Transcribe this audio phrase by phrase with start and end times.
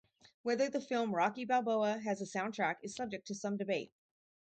[0.41, 3.91] Whether the film "Rocky Balboa" has a soundtrack is subject to some debate.